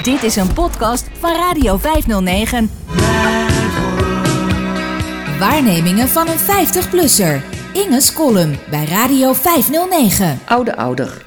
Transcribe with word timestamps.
Dit 0.00 0.22
is 0.22 0.36
een 0.36 0.52
podcast 0.52 1.06
van 1.18 1.36
Radio 1.36 1.76
509. 1.76 2.70
Waarnemingen 5.38 6.08
van 6.08 6.28
een 6.28 6.38
50-plusser. 6.38 7.42
Inge's 7.72 8.12
column 8.12 8.58
bij 8.70 8.84
Radio 8.84 9.32
509. 9.32 10.40
Oude 10.46 10.76
ouder. 10.76 11.24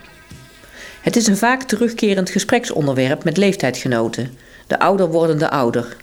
Het 1.01 1.15
is 1.15 1.27
een 1.27 1.37
vaak 1.37 1.63
terugkerend 1.63 2.29
gespreksonderwerp 2.29 3.23
met 3.23 3.37
leeftijdgenoten. 3.37 4.37
De 4.67 4.79
ouder 4.79 5.07
wordende 5.07 5.49
ouder. 5.49 5.95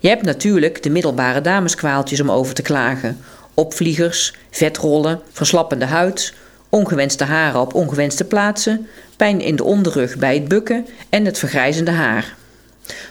Je 0.00 0.08
hebt 0.08 0.22
natuurlijk 0.22 0.82
de 0.82 0.90
middelbare 0.90 1.40
dameskwaaltjes 1.40 2.20
om 2.20 2.30
over 2.30 2.54
te 2.54 2.62
klagen. 2.62 3.20
Opvliegers, 3.54 4.34
vetrollen, 4.50 5.20
verslappende 5.32 5.84
huid, 5.84 6.34
ongewenste 6.68 7.24
haren 7.24 7.60
op 7.60 7.74
ongewenste 7.74 8.24
plaatsen, 8.24 8.88
pijn 9.16 9.40
in 9.40 9.56
de 9.56 9.64
onderrug 9.64 10.16
bij 10.16 10.34
het 10.34 10.48
bukken 10.48 10.86
en 11.08 11.24
het 11.24 11.38
vergrijzende 11.38 11.90
haar. 11.90 12.36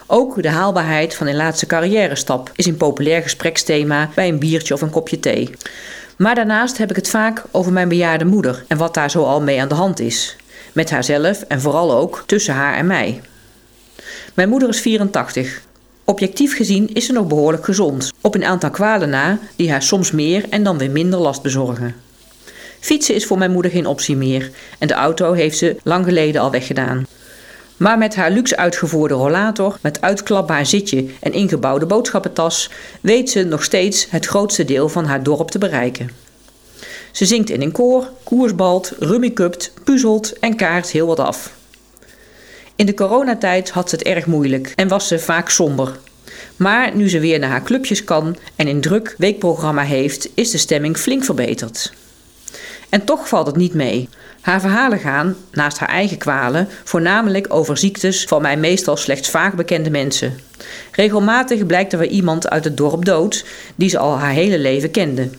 Ook 0.06 0.42
de 0.42 0.50
haalbaarheid 0.50 1.16
van 1.16 1.28
een 1.28 1.36
laatste 1.36 1.66
carrière 1.66 2.16
stap 2.16 2.52
is 2.56 2.66
een 2.66 2.78
populair 2.78 3.22
gespreksthema 3.22 4.10
bij 4.16 4.28
een 4.28 4.40
biertje 4.40 4.74
of 4.74 4.82
een 4.82 4.90
kopje 4.90 5.20
thee. 5.20 5.50
Maar 6.18 6.36
daarnaast 6.36 6.78
heb 6.78 6.90
ik 6.90 6.96
het 6.96 7.10
vaak 7.10 7.44
over 7.52 7.72
mijn 7.74 7.90
bejaarde 7.90 8.26
moeder 8.26 8.64
en 8.68 8.78
wat 8.78 8.94
daar 8.94 9.12
zo 9.12 9.24
al 9.24 9.42
mee 9.42 9.62
aan 9.62 9.68
de 9.68 9.76
hand 9.76 10.00
is. 10.00 10.36
Met 10.74 10.90
haarzelf 10.90 11.42
en 11.42 11.62
vooral 11.62 11.96
ook 11.96 12.24
tussen 12.26 12.54
haar 12.54 12.76
en 12.76 12.88
mij. 12.88 13.22
Mijn 14.34 14.50
moeder 14.50 14.70
is 14.70 14.80
84. 14.80 15.62
Objectief 16.04 16.56
gezien 16.56 16.94
is 16.94 17.06
ze 17.06 17.12
nog 17.14 17.28
behoorlijk 17.28 17.66
gezond, 17.66 18.12
op 18.22 18.36
een 18.36 18.46
aantal 18.46 18.70
kwalen 18.70 19.10
na 19.10 19.40
die 19.56 19.72
haar 19.72 19.82
soms 19.82 20.12
meer 20.12 20.46
en 20.50 20.64
dan 20.64 20.78
weer 20.78 20.92
minder 20.92 21.20
last 21.20 21.42
bezorgen. 21.42 21.96
Fietsen 22.80 23.16
is 23.16 23.26
voor 23.26 23.38
mijn 23.38 23.52
moeder 23.52 23.72
geen 23.72 23.86
optie 23.86 24.16
meer 24.16 24.52
en 24.80 24.88
de 24.88 24.94
auto 24.94 25.34
heeft 25.34 25.58
ze 25.58 25.76
lang 25.84 26.06
geleden 26.06 26.42
al 26.42 26.52
weggedaan. 26.52 27.06
Maar 27.78 27.98
met 27.98 28.16
haar 28.16 28.32
luxe 28.32 28.58
uitgevoerde 28.58 29.14
rollator, 29.14 29.78
met 29.82 30.02
uitklapbaar 30.02 30.66
zitje 30.66 31.06
en 31.20 31.34
ingebouwde 31.34 31.86
boodschappentas, 31.86 32.70
weet 33.02 33.30
ze 33.30 33.44
nog 33.44 33.64
steeds 33.64 34.08
het 34.10 34.26
grootste 34.26 34.66
deel 34.66 34.90
van 34.90 35.06
haar 35.06 35.24
dorp 35.24 35.52
te 35.52 35.58
bereiken. 35.58 36.10
Ze 37.12 37.26
zingt 37.26 37.50
in 37.50 37.62
een 37.62 37.72
koor, 37.72 38.10
koersbalt, 38.24 38.94
rummikupt, 39.00 39.72
puzzelt 39.84 40.40
en 40.40 40.56
kaart 40.56 40.90
heel 40.90 41.08
wat 41.08 41.20
af. 41.20 41.56
In 42.76 42.86
de 42.86 42.94
coronatijd 42.94 43.70
had 43.70 43.90
ze 43.90 43.96
het 43.96 44.06
erg 44.06 44.26
moeilijk 44.26 44.74
en 44.76 44.88
was 44.88 45.08
ze 45.08 45.20
vaak 45.20 45.50
somber. 45.50 46.00
Maar 46.56 46.96
nu 46.96 47.10
ze 47.10 47.20
weer 47.20 47.40
naar 47.40 47.50
haar 47.50 47.64
clubjes 47.64 48.04
kan 48.04 48.38
en 48.56 48.68
een 48.68 48.82
druk 48.82 49.16
weekprogramma 49.18 49.84
heeft, 49.84 50.30
is 50.34 50.52
de 50.52 50.58
stemming 50.58 50.98
flink 50.98 51.24
verbeterd. 51.24 51.94
En 52.90 53.06
toch 53.06 53.28
valt 53.28 53.48
het 53.48 53.56
niet 53.56 53.74
mee. 53.74 54.10
Haar 54.42 54.62
verhalen 54.62 55.00
gaan, 55.00 55.36
naast 55.52 55.78
haar 55.78 55.90
eigen 55.90 56.18
kwalen, 56.18 56.68
voornamelijk 56.84 57.54
over 57.54 57.78
ziektes 57.78 58.24
van 58.24 58.42
mij 58.42 58.58
meestal 58.58 58.98
slechts 58.98 59.30
vaak 59.30 59.56
bekende 59.56 59.90
mensen. 59.90 60.40
Regelmatig 60.92 61.66
blijkt 61.66 61.94
er 61.94 62.00
weer 62.00 62.10
iemand 62.10 62.50
uit 62.50 62.64
het 62.64 62.78
dorp 62.78 63.06
dood 63.06 63.46
die 63.76 63.90
ze 63.90 63.98
al 63.98 64.18
haar 64.18 64.32
hele 64.32 64.60
leven 64.60 64.92
kende. 64.92 65.30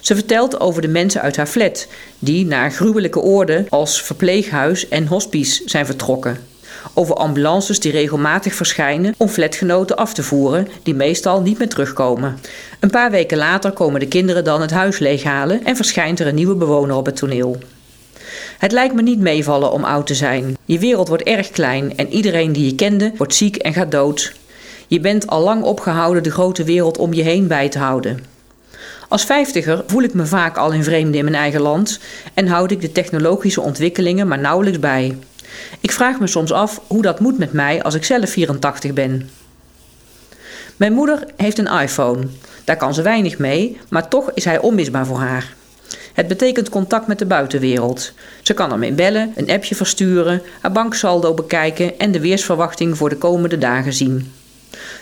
Ze 0.00 0.14
vertelt 0.14 0.60
over 0.60 0.82
de 0.82 0.88
mensen 0.88 1.20
uit 1.20 1.36
haar 1.36 1.46
flat, 1.46 1.86
die 2.18 2.46
naar 2.46 2.70
gruwelijke 2.70 3.20
oorden 3.20 3.66
als 3.68 4.02
verpleeghuis 4.02 4.88
en 4.88 5.06
hospice 5.06 5.62
zijn 5.66 5.86
vertrokken. 5.86 6.51
Over 6.94 7.14
ambulances 7.14 7.80
die 7.80 7.92
regelmatig 7.92 8.54
verschijnen 8.54 9.14
om 9.16 9.28
flatgenoten 9.28 9.96
af 9.96 10.14
te 10.14 10.22
voeren, 10.22 10.68
die 10.82 10.94
meestal 10.94 11.42
niet 11.42 11.58
meer 11.58 11.68
terugkomen. 11.68 12.38
Een 12.80 12.90
paar 12.90 13.10
weken 13.10 13.38
later 13.38 13.72
komen 13.72 14.00
de 14.00 14.08
kinderen 14.08 14.44
dan 14.44 14.60
het 14.60 14.70
huis 14.70 14.98
leeghalen 14.98 15.64
en 15.64 15.76
verschijnt 15.76 16.20
er 16.20 16.26
een 16.26 16.34
nieuwe 16.34 16.54
bewoner 16.54 16.96
op 16.96 17.06
het 17.06 17.16
toneel. 17.16 17.58
Het 18.58 18.72
lijkt 18.72 18.94
me 18.94 19.02
niet 19.02 19.20
meevallen 19.20 19.72
om 19.72 19.84
oud 19.84 20.06
te 20.06 20.14
zijn. 20.14 20.56
Je 20.64 20.78
wereld 20.78 21.08
wordt 21.08 21.22
erg 21.22 21.50
klein 21.50 21.96
en 21.96 22.08
iedereen 22.08 22.52
die 22.52 22.64
je 22.64 22.74
kende 22.74 23.12
wordt 23.16 23.34
ziek 23.34 23.56
en 23.56 23.72
gaat 23.72 23.90
dood. 23.90 24.32
Je 24.86 25.00
bent 25.00 25.26
al 25.26 25.42
lang 25.42 25.62
opgehouden 25.62 26.22
de 26.22 26.30
grote 26.30 26.64
wereld 26.64 26.98
om 26.98 27.12
je 27.12 27.22
heen 27.22 27.46
bij 27.46 27.68
te 27.68 27.78
houden. 27.78 28.24
Als 29.08 29.24
vijftiger 29.24 29.82
voel 29.86 30.02
ik 30.02 30.14
me 30.14 30.26
vaak 30.26 30.56
al 30.56 30.72
in 30.72 30.84
vreemde 30.84 31.18
in 31.18 31.24
mijn 31.24 31.36
eigen 31.36 31.60
land 31.60 31.98
en 32.34 32.46
houd 32.46 32.70
ik 32.70 32.80
de 32.80 32.92
technologische 32.92 33.60
ontwikkelingen 33.60 34.28
maar 34.28 34.38
nauwelijks 34.38 34.78
bij. 34.78 35.16
Ik 35.80 35.92
vraag 35.92 36.20
me 36.20 36.26
soms 36.26 36.52
af 36.52 36.80
hoe 36.86 37.02
dat 37.02 37.20
moet 37.20 37.38
met 37.38 37.52
mij 37.52 37.82
als 37.82 37.94
ik 37.94 38.04
zelf 38.04 38.30
84 38.30 38.92
ben. 38.92 39.30
Mijn 40.76 40.92
moeder 40.92 41.24
heeft 41.36 41.58
een 41.58 41.80
iPhone. 41.80 42.26
Daar 42.64 42.76
kan 42.76 42.94
ze 42.94 43.02
weinig 43.02 43.38
mee, 43.38 43.78
maar 43.88 44.08
toch 44.08 44.30
is 44.34 44.44
hij 44.44 44.58
onmisbaar 44.58 45.06
voor 45.06 45.18
haar. 45.18 45.54
Het 46.12 46.28
betekent 46.28 46.68
contact 46.68 47.06
met 47.06 47.18
de 47.18 47.26
buitenwereld. 47.26 48.12
Ze 48.42 48.54
kan 48.54 48.72
ermee 48.72 48.92
bellen, 48.92 49.32
een 49.36 49.50
appje 49.50 49.74
versturen, 49.74 50.42
haar 50.60 50.72
banksaldo 50.72 51.34
bekijken 51.34 51.98
en 51.98 52.12
de 52.12 52.20
weersverwachting 52.20 52.96
voor 52.96 53.08
de 53.08 53.16
komende 53.16 53.58
dagen 53.58 53.92
zien. 53.92 54.32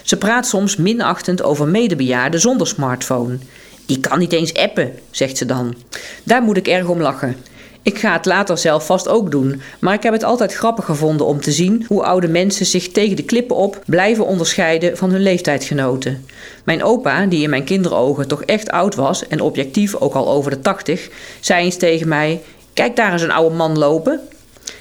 Ze 0.03 0.17
praat 0.17 0.47
soms 0.47 0.77
minachtend 0.77 1.43
over 1.43 1.69
medebejaarden 1.69 2.41
zonder 2.41 2.67
smartphone. 2.67 3.39
Die 3.87 4.01
kan 4.01 4.19
niet 4.19 4.33
eens 4.33 4.55
appen, 4.55 4.93
zegt 5.11 5.37
ze 5.37 5.47
dan. 5.47 5.75
Daar 6.23 6.43
moet 6.43 6.57
ik 6.57 6.69
erg 6.69 6.87
om 6.87 7.01
lachen. 7.01 7.37
Ik 7.83 7.99
ga 7.99 8.13
het 8.13 8.27
later 8.27 8.59
zelf 8.59 8.87
vast 8.87 9.09
ook 9.09 9.31
doen, 9.31 9.63
maar 9.79 9.95
ik 9.95 10.03
heb 10.03 10.13
het 10.13 10.25
altijd 10.25 10.55
grappig 10.55 10.85
gevonden 10.85 11.27
om 11.27 11.41
te 11.41 11.53
zien 11.53 11.85
hoe 11.89 12.03
oude 12.03 12.29
mensen 12.29 12.67
zich 12.67 12.89
tegen 12.89 13.17
de 13.17 13.23
klippen 13.23 13.57
op 13.57 13.83
blijven 13.87 14.27
onderscheiden 14.27 14.97
van 14.97 15.11
hun 15.11 15.23
leeftijdsgenoten. 15.23 16.25
Mijn 16.65 16.83
opa, 16.83 17.27
die 17.27 17.43
in 17.43 17.51
mijn 17.51 17.65
kinderogen 17.65 18.29
toch 18.29 18.43
echt 18.43 18.71
oud 18.71 18.95
was 18.95 19.29
en 19.29 19.41
objectief 19.41 19.95
ook 19.95 20.15
al 20.15 20.29
over 20.29 20.51
de 20.51 20.61
tachtig, 20.61 21.09
zei 21.41 21.65
eens 21.65 21.77
tegen 21.77 22.09
mij: 22.09 22.41
Kijk 22.75 22.97
daar 22.97 23.13
eens 23.13 23.23
een 23.23 23.31
oude 23.31 23.57
man 23.57 23.79
lopen. 23.79 24.21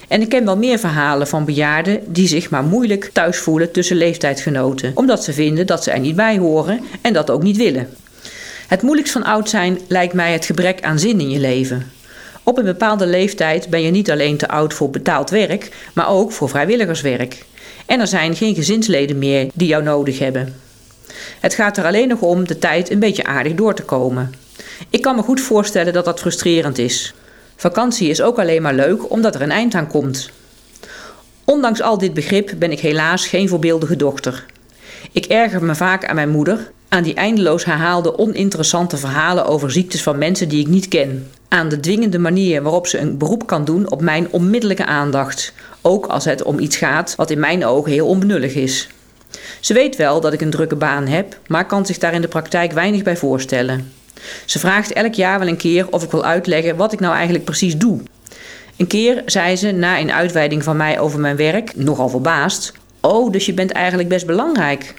En 0.08 0.20
ik 0.20 0.28
ken 0.28 0.44
wel 0.44 0.56
meer 0.56 0.78
verhalen 0.78 1.26
van 1.26 1.44
bejaarden 1.44 2.00
die 2.06 2.28
zich 2.28 2.50
maar 2.50 2.64
moeilijk 2.64 3.10
thuis 3.12 3.38
voelen 3.38 3.72
tussen 3.72 3.96
leeftijdsgenoten, 3.96 4.92
omdat 4.94 5.24
ze 5.24 5.32
vinden 5.32 5.66
dat 5.66 5.82
ze 5.82 5.90
er 5.90 6.00
niet 6.00 6.16
bij 6.16 6.38
horen 6.38 6.80
en 7.00 7.12
dat 7.12 7.30
ook 7.30 7.42
niet 7.42 7.56
willen. 7.56 7.88
Het 8.66 8.82
moeilijkst 8.82 9.12
van 9.12 9.24
oud 9.24 9.48
zijn 9.48 9.78
lijkt 9.88 10.14
mij 10.14 10.32
het 10.32 10.44
gebrek 10.44 10.82
aan 10.82 10.98
zin 10.98 11.20
in 11.20 11.30
je 11.30 11.38
leven. 11.38 11.98
Op 12.50 12.58
een 12.58 12.64
bepaalde 12.64 13.06
leeftijd 13.06 13.68
ben 13.68 13.82
je 13.82 13.90
niet 13.90 14.10
alleen 14.10 14.36
te 14.36 14.48
oud 14.48 14.74
voor 14.74 14.90
betaald 14.90 15.30
werk, 15.30 15.90
maar 15.94 16.08
ook 16.08 16.32
voor 16.32 16.48
vrijwilligerswerk. 16.48 17.44
En 17.86 18.00
er 18.00 18.06
zijn 18.06 18.36
geen 18.36 18.54
gezinsleden 18.54 19.18
meer 19.18 19.50
die 19.54 19.68
jou 19.68 19.82
nodig 19.82 20.18
hebben. 20.18 20.54
Het 21.40 21.54
gaat 21.54 21.76
er 21.76 21.84
alleen 21.84 22.08
nog 22.08 22.20
om 22.20 22.46
de 22.46 22.58
tijd 22.58 22.90
een 22.90 22.98
beetje 22.98 23.24
aardig 23.24 23.54
door 23.54 23.74
te 23.74 23.82
komen. 23.82 24.34
Ik 24.88 25.02
kan 25.02 25.16
me 25.16 25.22
goed 25.22 25.40
voorstellen 25.40 25.92
dat 25.92 26.04
dat 26.04 26.20
frustrerend 26.20 26.78
is. 26.78 27.14
Vakantie 27.56 28.08
is 28.08 28.22
ook 28.22 28.38
alleen 28.38 28.62
maar 28.62 28.74
leuk 28.74 29.10
omdat 29.10 29.34
er 29.34 29.42
een 29.42 29.50
eind 29.50 29.74
aan 29.74 29.88
komt. 29.88 30.30
Ondanks 31.44 31.82
al 31.82 31.98
dit 31.98 32.14
begrip 32.14 32.52
ben 32.58 32.72
ik 32.72 32.80
helaas 32.80 33.26
geen 33.26 33.48
voorbeeldige 33.48 33.96
dochter. 33.96 34.46
Ik 35.12 35.24
erger 35.24 35.64
me 35.64 35.74
vaak 35.74 36.04
aan 36.04 36.14
mijn 36.14 36.30
moeder, 36.30 36.70
aan 36.90 37.02
die 37.02 37.14
eindeloos 37.14 37.64
herhaalde 37.64 38.18
oninteressante 38.18 38.96
verhalen 38.96 39.46
over 39.46 39.70
ziektes 39.70 40.02
van 40.02 40.18
mensen 40.18 40.48
die 40.48 40.60
ik 40.60 40.66
niet 40.66 40.88
ken. 40.88 41.30
Aan 41.48 41.68
de 41.68 41.80
dwingende 41.80 42.18
manier 42.18 42.62
waarop 42.62 42.86
ze 42.86 42.98
een 42.98 43.18
beroep 43.18 43.46
kan 43.46 43.64
doen 43.64 43.90
op 43.90 44.00
mijn 44.00 44.28
onmiddellijke 44.30 44.84
aandacht, 44.84 45.52
ook 45.82 46.06
als 46.06 46.24
het 46.24 46.42
om 46.42 46.58
iets 46.58 46.76
gaat 46.76 47.14
wat 47.16 47.30
in 47.30 47.40
mijn 47.40 47.64
ogen 47.64 47.92
heel 47.92 48.06
onbenullig 48.06 48.54
is. 48.54 48.88
Ze 49.60 49.74
weet 49.74 49.96
wel 49.96 50.20
dat 50.20 50.32
ik 50.32 50.40
een 50.40 50.50
drukke 50.50 50.76
baan 50.76 51.06
heb, 51.06 51.38
maar 51.46 51.66
kan 51.66 51.86
zich 51.86 51.98
daar 51.98 52.14
in 52.14 52.20
de 52.20 52.28
praktijk 52.28 52.72
weinig 52.72 53.02
bij 53.02 53.16
voorstellen. 53.16 53.92
Ze 54.44 54.58
vraagt 54.58 54.92
elk 54.92 55.14
jaar 55.14 55.38
wel 55.38 55.48
een 55.48 55.56
keer 55.56 55.86
of 55.90 56.02
ik 56.02 56.10
wil 56.10 56.24
uitleggen 56.24 56.76
wat 56.76 56.92
ik 56.92 57.00
nou 57.00 57.14
eigenlijk 57.14 57.44
precies 57.44 57.76
doe. 57.76 58.00
Een 58.76 58.86
keer 58.86 59.22
zei 59.26 59.56
ze 59.56 59.70
na 59.70 59.98
een 59.98 60.12
uitweiding 60.12 60.64
van 60.64 60.76
mij 60.76 61.00
over 61.00 61.20
mijn 61.20 61.36
werk, 61.36 61.76
nogal 61.76 62.08
verbaasd: 62.08 62.72
Oh, 63.00 63.32
dus 63.32 63.46
je 63.46 63.54
bent 63.54 63.70
eigenlijk 63.70 64.08
best 64.08 64.26
belangrijk. 64.26 64.94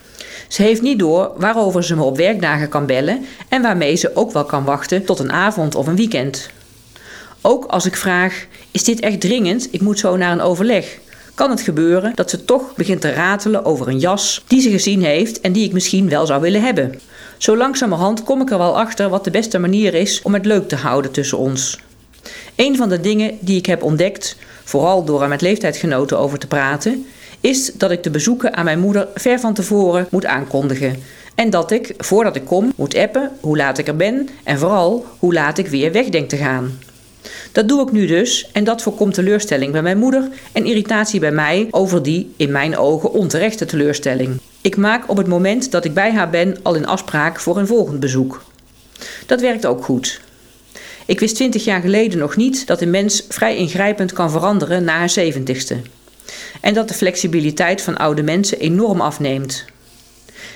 Ze 0.47 0.61
heeft 0.61 0.81
niet 0.81 0.99
door 0.99 1.31
waarover 1.37 1.83
ze 1.83 1.95
me 1.95 2.03
op 2.03 2.17
werkdagen 2.17 2.69
kan 2.69 2.85
bellen 2.85 3.25
en 3.49 3.61
waarmee 3.61 3.95
ze 3.95 4.15
ook 4.15 4.31
wel 4.31 4.45
kan 4.45 4.63
wachten 4.63 5.05
tot 5.05 5.19
een 5.19 5.31
avond 5.31 5.75
of 5.75 5.87
een 5.87 5.95
weekend. 5.95 6.49
Ook 7.41 7.65
als 7.65 7.85
ik 7.85 7.95
vraag: 7.95 8.45
Is 8.71 8.83
dit 8.83 8.99
echt 8.99 9.21
dringend? 9.21 9.67
Ik 9.71 9.81
moet 9.81 9.99
zo 9.99 10.17
naar 10.17 10.31
een 10.31 10.41
overleg. 10.41 10.99
Kan 11.33 11.49
het 11.49 11.61
gebeuren 11.61 12.11
dat 12.15 12.29
ze 12.29 12.45
toch 12.45 12.75
begint 12.75 13.01
te 13.01 13.13
ratelen 13.13 13.65
over 13.65 13.87
een 13.87 13.99
jas 13.99 14.43
die 14.47 14.61
ze 14.61 14.69
gezien 14.69 15.03
heeft 15.03 15.41
en 15.41 15.51
die 15.51 15.65
ik 15.65 15.73
misschien 15.73 16.09
wel 16.09 16.25
zou 16.25 16.41
willen 16.41 16.61
hebben? 16.61 16.99
Zo 17.37 17.57
langzamerhand 17.57 18.23
kom 18.23 18.41
ik 18.41 18.51
er 18.51 18.57
wel 18.57 18.77
achter 18.77 19.09
wat 19.09 19.23
de 19.23 19.31
beste 19.31 19.59
manier 19.59 19.93
is 19.93 20.21
om 20.21 20.33
het 20.33 20.45
leuk 20.45 20.67
te 20.67 20.75
houden 20.75 21.11
tussen 21.11 21.37
ons. 21.37 21.79
Een 22.55 22.75
van 22.75 22.89
de 22.89 22.99
dingen 22.99 23.37
die 23.39 23.57
ik 23.57 23.65
heb 23.65 23.83
ontdekt, 23.83 24.35
vooral 24.63 25.03
door 25.03 25.21
er 25.21 25.27
met 25.27 25.41
leeftijdsgenoten 25.41 26.19
over 26.19 26.39
te 26.39 26.47
praten, 26.47 27.05
is 27.41 27.71
dat 27.73 27.91
ik 27.91 28.03
de 28.03 28.09
bezoeken 28.09 28.55
aan 28.55 28.65
mijn 28.65 28.79
moeder 28.79 29.07
ver 29.15 29.39
van 29.39 29.53
tevoren 29.53 30.07
moet 30.09 30.25
aankondigen. 30.25 30.95
En 31.35 31.49
dat 31.49 31.71
ik, 31.71 31.93
voordat 31.97 32.35
ik 32.35 32.45
kom, 32.45 32.73
moet 32.75 32.97
appen 32.97 33.31
hoe 33.39 33.57
laat 33.57 33.77
ik 33.77 33.87
er 33.87 33.95
ben 33.95 34.29
en 34.43 34.59
vooral 34.59 35.05
hoe 35.19 35.33
laat 35.33 35.57
ik 35.57 35.67
weer 35.67 35.91
weg 35.91 36.09
denk 36.09 36.29
te 36.29 36.37
gaan. 36.37 36.79
Dat 37.51 37.67
doe 37.67 37.81
ik 37.81 37.91
nu 37.91 38.05
dus 38.05 38.49
en 38.51 38.63
dat 38.63 38.81
voorkomt 38.81 39.13
teleurstelling 39.13 39.71
bij 39.71 39.81
mijn 39.81 39.97
moeder 39.97 40.29
en 40.51 40.65
irritatie 40.65 41.19
bij 41.19 41.31
mij 41.31 41.67
over 41.71 42.03
die, 42.03 42.33
in 42.37 42.51
mijn 42.51 42.77
ogen, 42.77 43.11
onterechte 43.11 43.65
teleurstelling. 43.65 44.39
Ik 44.61 44.77
maak 44.77 45.09
op 45.09 45.17
het 45.17 45.27
moment 45.27 45.71
dat 45.71 45.85
ik 45.85 45.93
bij 45.93 46.11
haar 46.11 46.29
ben 46.29 46.57
al 46.61 46.75
een 46.75 46.87
afspraak 46.87 47.39
voor 47.39 47.57
een 47.57 47.67
volgend 47.67 47.99
bezoek. 47.99 48.43
Dat 49.25 49.41
werkt 49.41 49.65
ook 49.65 49.83
goed. 49.83 50.21
Ik 51.05 51.19
wist 51.19 51.35
twintig 51.35 51.63
jaar 51.63 51.81
geleden 51.81 52.19
nog 52.19 52.35
niet 52.35 52.67
dat 52.67 52.81
een 52.81 52.89
mens 52.89 53.25
vrij 53.29 53.57
ingrijpend 53.57 54.13
kan 54.13 54.31
veranderen 54.31 54.83
na 54.83 54.97
haar 54.97 55.09
zeventigste. 55.09 55.77
En 56.61 56.73
dat 56.73 56.87
de 56.87 56.93
flexibiliteit 56.93 57.81
van 57.81 57.97
oude 57.97 58.23
mensen 58.23 58.59
enorm 58.59 59.01
afneemt. 59.01 59.65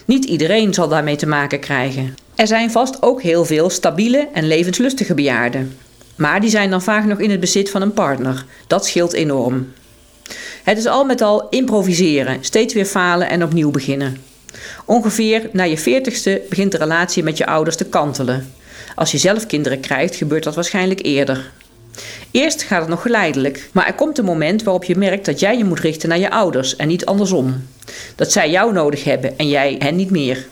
Niet 0.06 0.26
iedereen 0.26 0.74
zal 0.74 0.88
daarmee 0.88 1.16
te 1.16 1.28
maken 1.28 1.60
krijgen. 1.60 2.16
Er 2.36 2.48
zijn 2.48 2.72
vast 2.72 3.02
ook 3.02 3.22
heel 3.22 3.46
veel 3.46 3.70
stabiele 3.70 4.28
en 4.34 4.48
levenslustige 4.48 5.14
bejaarden. 5.14 5.78
Maar 6.16 6.42
die 6.42 6.50
zijn 6.50 6.70
dan 6.70 6.82
vaak 6.82 7.06
nog 7.06 7.20
in 7.20 7.30
het 7.32 7.40
bezit 7.40 7.70
van 7.70 7.82
een 7.82 7.94
partner. 7.94 8.46
Dat 8.68 8.86
scheelt 8.86 9.14
enorm. 9.14 9.72
Het 10.64 10.78
is 10.78 10.86
al 10.86 11.06
met 11.06 11.22
al 11.22 11.50
improviseren, 11.50 12.38
steeds 12.42 12.74
weer 12.74 12.86
falen 12.86 13.30
en 13.30 13.44
opnieuw 13.44 13.72
beginnen. 13.72 14.18
Ongeveer 14.86 15.50
na 15.52 15.64
je 15.64 15.78
veertigste 15.78 16.42
begint 16.50 16.72
de 16.72 16.78
relatie 16.78 17.24
met 17.24 17.38
je 17.38 17.46
ouders 17.46 17.76
te 17.76 17.86
kantelen. 17.86 18.54
Als 18.96 19.12
je 19.12 19.18
zelf 19.18 19.46
kinderen 19.46 19.80
krijgt, 19.80 20.16
gebeurt 20.16 20.44
dat 20.44 20.56
waarschijnlijk 20.56 21.06
eerder. 21.06 21.52
Eerst 22.32 22.64
gaat 22.64 22.80
het 22.80 22.90
nog 22.90 23.02
geleidelijk, 23.02 23.70
maar 23.72 23.88
er 23.88 23.94
komt 23.94 24.18
een 24.18 24.26
moment 24.26 24.64
waarop 24.64 24.84
je 24.84 24.98
merkt 24.98 25.26
dat 25.26 25.40
jij 25.40 25.58
je 25.58 25.66
moet 25.66 25.80
richten 25.80 26.10
naar 26.10 26.20
je 26.20 26.32
ouders 26.32 26.76
en 26.76 26.88
niet 26.88 27.06
andersom. 27.06 27.68
Dat 28.16 28.32
zij 28.32 28.50
jou 28.50 28.74
nodig 28.74 29.04
hebben 29.04 29.38
en 29.38 29.48
jij 29.48 29.76
hen 29.80 29.96
niet 29.96 30.12
meer. 30.12 30.48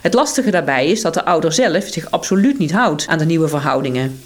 Het 0.00 0.14
lastige 0.14 0.50
daarbij 0.50 0.86
is 0.86 1.02
dat 1.02 1.14
de 1.14 1.24
ouder 1.24 1.52
zelf 1.52 1.84
zich 1.84 2.10
absoluut 2.10 2.58
niet 2.58 2.72
houdt 2.72 3.06
aan 3.06 3.18
de 3.18 3.24
nieuwe 3.24 3.48
verhoudingen. 3.48 4.20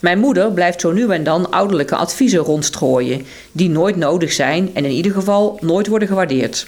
Mijn 0.00 0.18
moeder 0.18 0.52
blijft 0.52 0.80
zo 0.80 0.92
nu 0.92 1.10
en 1.10 1.24
dan 1.24 1.50
ouderlijke 1.50 1.96
adviezen 1.96 2.38
rondstrooien, 2.38 3.26
die 3.52 3.68
nooit 3.68 3.96
nodig 3.96 4.32
zijn 4.32 4.70
en 4.74 4.84
in 4.84 4.90
ieder 4.90 5.12
geval 5.12 5.58
nooit 5.60 5.86
worden 5.86 6.08
gewaardeerd. 6.08 6.66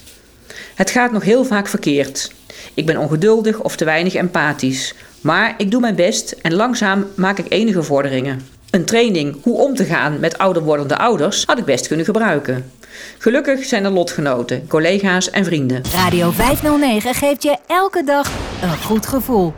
Het 0.75 0.89
gaat 0.89 1.11
nog 1.11 1.23
heel 1.23 1.45
vaak 1.45 1.67
verkeerd. 1.67 2.31
Ik 2.73 2.85
ben 2.85 2.97
ongeduldig 2.97 3.59
of 3.59 3.75
te 3.75 3.85
weinig 3.85 4.13
empathisch, 4.13 4.93
maar 5.21 5.55
ik 5.57 5.71
doe 5.71 5.81
mijn 5.81 5.95
best 5.95 6.35
en 6.41 6.53
langzaam 6.53 7.07
maak 7.15 7.37
ik 7.37 7.45
enige 7.49 7.83
vorderingen. 7.83 8.47
Een 8.71 8.85
training 8.85 9.43
hoe 9.43 9.57
om 9.57 9.75
te 9.75 9.85
gaan 9.85 10.19
met 10.19 10.37
ouder 10.37 10.63
wordende 10.63 10.97
ouders 10.97 11.43
had 11.45 11.57
ik 11.57 11.65
best 11.65 11.87
kunnen 11.87 12.05
gebruiken. 12.05 12.71
Gelukkig 13.17 13.65
zijn 13.65 13.85
er 13.85 13.91
lotgenoten, 13.91 14.67
collega's 14.67 15.29
en 15.29 15.45
vrienden. 15.45 15.81
Radio 15.93 16.31
509 16.31 17.13
geeft 17.13 17.43
je 17.43 17.57
elke 17.67 18.03
dag 18.03 18.31
een 18.61 18.77
goed 18.77 19.05
gevoel. 19.05 19.53